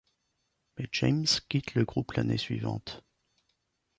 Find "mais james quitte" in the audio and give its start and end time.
0.79-1.75